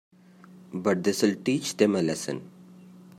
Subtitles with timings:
[0.73, 2.49] But this'll teach them a lesson.